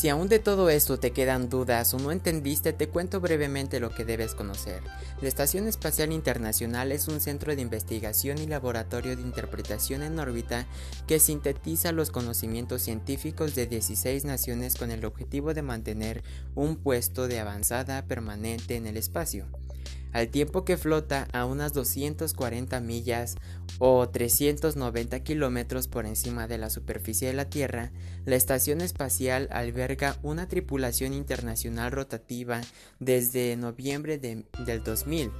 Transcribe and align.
Si 0.00 0.08
aún 0.08 0.30
de 0.30 0.38
todo 0.38 0.70
esto 0.70 0.98
te 0.98 1.10
quedan 1.10 1.50
dudas 1.50 1.92
o 1.92 1.98
no 1.98 2.10
entendiste, 2.10 2.72
te 2.72 2.88
cuento 2.88 3.20
brevemente 3.20 3.80
lo 3.80 3.90
que 3.90 4.06
debes 4.06 4.34
conocer. 4.34 4.82
La 5.20 5.28
Estación 5.28 5.68
Espacial 5.68 6.10
Internacional 6.10 6.90
es 6.90 7.06
un 7.06 7.20
centro 7.20 7.54
de 7.54 7.60
investigación 7.60 8.38
y 8.38 8.46
laboratorio 8.46 9.14
de 9.14 9.20
interpretación 9.20 10.02
en 10.02 10.18
órbita 10.18 10.66
que 11.06 11.20
sintetiza 11.20 11.92
los 11.92 12.10
conocimientos 12.10 12.80
científicos 12.80 13.54
de 13.54 13.66
16 13.66 14.24
naciones 14.24 14.76
con 14.76 14.90
el 14.90 15.04
objetivo 15.04 15.52
de 15.52 15.60
mantener 15.60 16.22
un 16.54 16.76
puesto 16.76 17.28
de 17.28 17.38
avanzada 17.38 18.06
permanente 18.06 18.76
en 18.76 18.86
el 18.86 18.96
espacio 18.96 19.59
al 20.12 20.28
tiempo 20.28 20.64
que 20.64 20.76
flota 20.76 21.28
a 21.32 21.44
unas 21.44 21.72
240 21.72 22.80
millas 22.80 23.36
o 23.78 24.08
390 24.08 25.20
kilómetros 25.20 25.88
por 25.88 26.06
encima 26.06 26.46
de 26.46 26.58
la 26.58 26.70
superficie 26.70 27.28
de 27.28 27.34
la 27.34 27.48
Tierra, 27.48 27.92
la 28.24 28.36
estación 28.36 28.80
espacial 28.80 29.48
alberga 29.52 30.16
una 30.22 30.48
tripulación 30.48 31.14
internacional 31.14 31.92
rotativa 31.92 32.60
desde 32.98 33.56
noviembre 33.56 34.18
del 34.18 34.84
2000. 34.84 35.30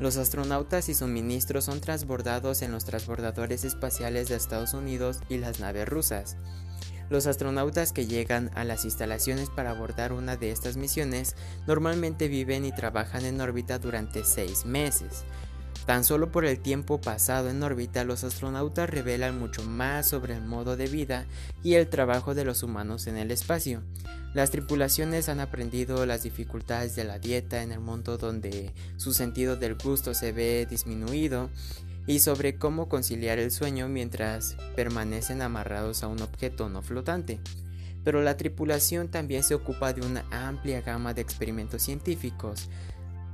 Los 0.00 0.16
astronautas 0.16 0.88
y 0.88 0.94
suministros 0.94 1.64
son 1.64 1.80
transbordados 1.80 2.62
en 2.62 2.70
los 2.70 2.84
transbordadores 2.84 3.64
espaciales 3.64 4.28
de 4.28 4.36
Estados 4.36 4.72
Unidos 4.72 5.18
y 5.28 5.38
las 5.38 5.58
naves 5.58 5.88
rusas. 5.88 6.36
Los 7.10 7.26
astronautas 7.26 7.92
que 7.92 8.06
llegan 8.06 8.50
a 8.54 8.64
las 8.64 8.84
instalaciones 8.84 9.48
para 9.48 9.70
abordar 9.70 10.12
una 10.12 10.36
de 10.36 10.50
estas 10.50 10.76
misiones 10.76 11.36
normalmente 11.66 12.28
viven 12.28 12.64
y 12.64 12.72
trabajan 12.72 13.24
en 13.24 13.40
órbita 13.40 13.78
durante 13.78 14.24
seis 14.24 14.66
meses. 14.66 15.24
Tan 15.86 16.04
solo 16.04 16.30
por 16.30 16.44
el 16.44 16.60
tiempo 16.60 17.00
pasado 17.00 17.48
en 17.48 17.62
órbita, 17.62 18.04
los 18.04 18.22
astronautas 18.22 18.90
revelan 18.90 19.38
mucho 19.38 19.62
más 19.62 20.06
sobre 20.06 20.34
el 20.34 20.42
modo 20.42 20.76
de 20.76 20.86
vida 20.86 21.24
y 21.62 21.74
el 21.74 21.88
trabajo 21.88 22.34
de 22.34 22.44
los 22.44 22.62
humanos 22.62 23.06
en 23.06 23.16
el 23.16 23.30
espacio. 23.30 23.82
Las 24.34 24.50
tripulaciones 24.50 25.30
han 25.30 25.40
aprendido 25.40 26.04
las 26.04 26.24
dificultades 26.24 26.94
de 26.94 27.04
la 27.04 27.18
dieta 27.18 27.62
en 27.62 27.72
el 27.72 27.80
mundo 27.80 28.18
donde 28.18 28.74
su 28.98 29.14
sentido 29.14 29.56
del 29.56 29.76
gusto 29.76 30.12
se 30.12 30.32
ve 30.32 30.66
disminuido 30.68 31.48
y 32.08 32.20
sobre 32.20 32.56
cómo 32.56 32.88
conciliar 32.88 33.38
el 33.38 33.50
sueño 33.50 33.86
mientras 33.86 34.56
permanecen 34.74 35.42
amarrados 35.42 36.02
a 36.02 36.08
un 36.08 36.22
objeto 36.22 36.70
no 36.70 36.82
flotante. 36.82 37.38
Pero 38.02 38.22
la 38.22 38.38
tripulación 38.38 39.08
también 39.08 39.44
se 39.44 39.54
ocupa 39.54 39.92
de 39.92 40.00
una 40.00 40.24
amplia 40.30 40.80
gama 40.80 41.12
de 41.12 41.20
experimentos 41.20 41.82
científicos, 41.82 42.70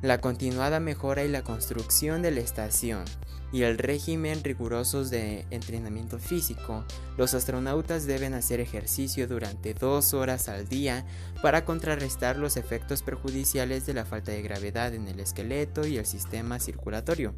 la 0.02 0.20
continuada 0.20 0.80
mejora 0.80 1.24
y 1.24 1.28
la 1.28 1.44
construcción 1.44 2.20
de 2.20 2.32
la 2.32 2.40
estación 2.40 3.04
y 3.52 3.62
el 3.62 3.78
régimen 3.78 4.42
rigurosos 4.42 5.08
de 5.08 5.46
entrenamiento 5.50 6.18
físico, 6.18 6.84
los 7.16 7.32
astronautas 7.34 8.04
deben 8.04 8.34
hacer 8.34 8.58
ejercicio 8.58 9.28
durante 9.28 9.72
dos 9.72 10.12
horas 10.12 10.48
al 10.48 10.68
día 10.68 11.06
para 11.40 11.64
contrarrestar 11.64 12.36
los 12.36 12.56
efectos 12.56 13.02
perjudiciales 13.02 13.86
de 13.86 13.94
la 13.94 14.04
falta 14.04 14.32
de 14.32 14.42
gravedad 14.42 14.92
en 14.92 15.06
el 15.06 15.20
esqueleto 15.20 15.86
y 15.86 15.96
el 15.98 16.06
sistema 16.06 16.58
circulatorio. 16.58 17.36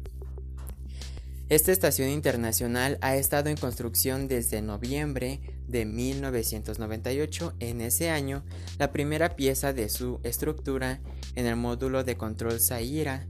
Esta 1.49 1.71
estación 1.71 2.09
internacional 2.09 2.97
ha 2.99 3.15
estado 3.15 3.49
en 3.49 3.55
construcción 3.55 4.27
desde 4.27 4.61
noviembre 4.61 5.39
de 5.65 5.85
1998. 5.85 7.53
En 7.61 7.79
ese 7.79 8.09
año, 8.09 8.43
la 8.77 8.91
primera 8.91 9.37
pieza 9.37 9.71
de 9.71 9.87
su 9.87 10.19
estructura 10.23 10.99
en 11.35 11.45
el 11.45 11.55
módulo 11.55 12.03
de 12.03 12.17
control 12.17 12.59
Zaira 12.59 13.27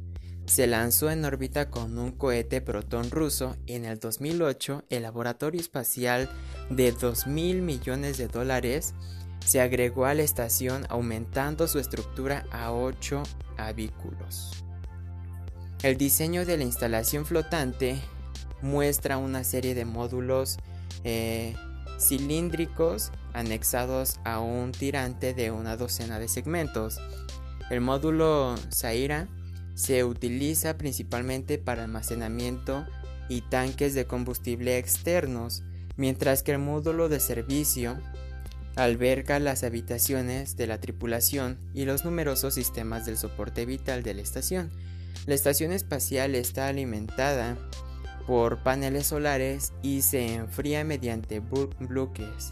se 0.47 0.65
lanzó 0.65 1.11
en 1.11 1.25
órbita 1.25 1.69
con 1.69 1.99
un 1.99 2.11
cohete 2.11 2.59
Proton 2.59 3.11
ruso. 3.11 3.55
En 3.67 3.85
el 3.85 3.99
2008, 3.99 4.85
el 4.89 5.03
laboratorio 5.03 5.61
espacial 5.61 6.27
de 6.71 6.93
2 6.93 7.27
mil 7.27 7.61
millones 7.61 8.17
de 8.17 8.29
dólares 8.29 8.95
se 9.45 9.61
agregó 9.61 10.05
a 10.05 10.15
la 10.15 10.23
estación 10.23 10.87
aumentando 10.89 11.67
su 11.67 11.77
estructura 11.77 12.47
a 12.49 12.73
8 12.73 13.21
habículos. 13.57 14.66
El 15.83 15.97
diseño 15.97 16.45
de 16.45 16.57
la 16.57 16.63
instalación 16.63 17.25
flotante 17.25 17.99
muestra 18.61 19.17
una 19.17 19.43
serie 19.43 19.75
de 19.75 19.85
módulos 19.85 20.57
eh, 21.03 21.55
cilíndricos 21.99 23.11
anexados 23.33 24.19
a 24.23 24.39
un 24.39 24.71
tirante 24.71 25.35
de 25.35 25.51
una 25.51 25.77
docena 25.77 26.17
de 26.17 26.27
segmentos. 26.27 26.99
El 27.69 27.81
módulo 27.81 28.55
Zaira 28.73 29.27
se 29.75 30.03
utiliza 30.03 30.77
principalmente 30.77 31.59
para 31.59 31.83
almacenamiento 31.83 32.85
y 33.29 33.41
tanques 33.41 33.93
de 33.93 34.07
combustible 34.07 34.79
externos, 34.79 35.61
mientras 35.95 36.41
que 36.41 36.53
el 36.53 36.59
módulo 36.59 37.07
de 37.07 37.19
servicio 37.19 37.99
alberga 38.75 39.39
las 39.39 39.63
habitaciones 39.63 40.57
de 40.57 40.65
la 40.65 40.79
tripulación 40.79 41.59
y 41.73 41.85
los 41.85 42.03
numerosos 42.03 42.55
sistemas 42.55 43.05
del 43.05 43.17
soporte 43.17 43.65
vital 43.67 44.01
de 44.01 44.15
la 44.15 44.21
estación. 44.21 44.71
La 45.25 45.35
estación 45.35 45.71
espacial 45.71 46.35
está 46.35 46.67
alimentada 46.67 47.57
por 48.27 48.63
paneles 48.63 49.07
solares 49.07 49.73
y 49.81 50.01
se 50.01 50.35
enfría 50.35 50.83
mediante 50.83 51.39
bloques 51.39 52.51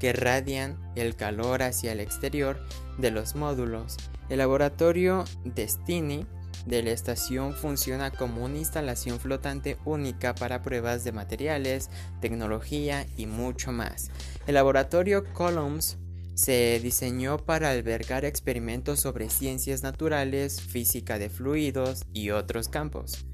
que 0.00 0.12
radian 0.12 0.78
el 0.96 1.16
calor 1.16 1.62
hacia 1.62 1.92
el 1.92 2.00
exterior 2.00 2.62
de 2.98 3.10
los 3.10 3.34
módulos. 3.34 3.96
El 4.28 4.38
laboratorio 4.38 5.24
Destiny 5.44 6.26
de 6.66 6.82
la 6.82 6.90
estación 6.90 7.54
funciona 7.54 8.10
como 8.10 8.44
una 8.44 8.58
instalación 8.58 9.20
flotante 9.20 9.78
única 9.84 10.34
para 10.34 10.62
pruebas 10.62 11.04
de 11.04 11.12
materiales, 11.12 11.90
tecnología 12.20 13.06
y 13.16 13.26
mucho 13.26 13.72
más. 13.72 14.10
El 14.46 14.54
laboratorio 14.54 15.24
Columns 15.32 15.98
se 16.34 16.80
diseñó 16.80 17.38
para 17.38 17.70
albergar 17.70 18.24
experimentos 18.24 19.00
sobre 19.00 19.30
ciencias 19.30 19.82
naturales, 19.82 20.60
física 20.60 21.18
de 21.18 21.30
fluidos 21.30 22.04
y 22.12 22.30
otros 22.30 22.68
campos. 22.68 23.24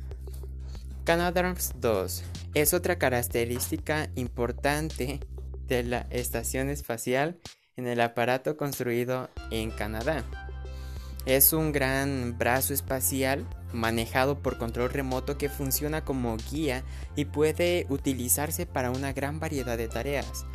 Canadarms 1.05 1.73
2 1.77 2.23
es 2.55 2.75
otra 2.75 2.99
característica 2.99 4.11
importante 4.15 5.21
de 5.67 5.83
la 5.83 6.07
estación 6.11 6.69
espacial 6.69 7.39
en 7.77 7.87
el 7.87 8.01
aparato 8.01 8.57
construido 8.57 9.31
en 9.51 9.71
Canadá. 9.71 10.25
Es 11.27 11.53
un 11.53 11.73
gran 11.73 12.37
brazo 12.39 12.75
espacial 12.75 13.47
manejado 13.73 14.43
por 14.43 14.59
control 14.59 14.91
remoto 14.91 15.39
que 15.39 15.49
funciona 15.49 16.05
como 16.05 16.37
guía 16.51 16.83
y 17.15 17.27
puede 17.27 17.87
utilizarse 17.89 18.67
para 18.67 18.91
una 18.91 19.13
gran 19.13 19.39
variedad 19.39 19.79
de 19.79 19.89
tareas. 19.89 20.47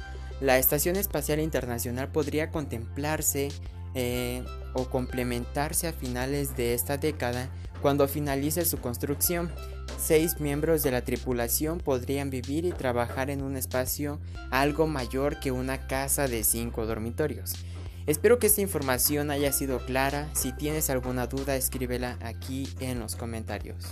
La 0.42 0.58
Estación 0.58 0.96
Espacial 0.98 1.40
Internacional 1.40 2.10
podría 2.10 2.52
contemplarse 2.52 3.50
eh, 3.94 4.44
o 4.74 4.86
complementarse 4.90 5.88
a 5.88 5.94
finales 5.94 6.58
de 6.58 6.74
esta 6.74 6.98
década 6.98 7.50
cuando 7.82 8.08
finalice 8.08 8.66
su 8.66 8.80
construcción. 8.80 9.52
Seis 9.98 10.42
miembros 10.42 10.84
de 10.84 10.92
la 10.92 11.04
tripulación 11.04 11.80
podrían 11.80 12.30
vivir 12.30 12.66
y 12.66 12.72
trabajar 12.72 13.30
en 13.30 13.42
un 13.42 13.56
espacio 13.56 14.20
algo 14.52 14.88
mayor 14.88 15.40
que 15.40 15.52
una 15.52 15.88
casa 15.88 16.28
de 16.28 16.44
cinco 16.44 16.86
dormitorios. 16.86 17.54
Espero 18.06 18.38
que 18.38 18.48
esta 18.48 18.62
información 18.62 19.32
haya 19.32 19.52
sido 19.52 19.80
clara. 19.86 20.30
Si 20.34 20.52
tienes 20.52 20.90
alguna 20.90 21.28
duda, 21.28 21.56
escríbela 21.56 22.18
aquí 22.22 22.68
en 22.80 23.00
los 23.00 23.16
comentarios. 23.16 23.86